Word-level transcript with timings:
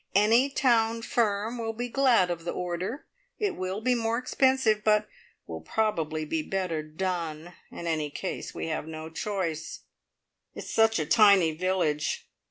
Any 0.15 0.49
town 0.49 1.03
firm 1.03 1.59
will 1.59 1.73
be 1.73 1.87
glad 1.87 2.31
of 2.31 2.43
the 2.43 2.49
order. 2.51 3.05
It 3.37 3.55
will 3.55 3.81
be 3.81 3.93
more 3.93 4.17
expensive, 4.17 4.83
but 4.83 5.07
will 5.45 5.61
probably 5.61 6.25
be 6.25 6.41
better 6.41 6.81
done. 6.81 7.53
In 7.69 7.85
any 7.85 8.09
case 8.09 8.51
we 8.51 8.65
have 8.69 8.87
no 8.87 9.11
choice." 9.11 9.81
"It's 10.55 10.71
such 10.73 10.97
a 10.97 11.05
tiny 11.05 11.51
village. 11.55 12.27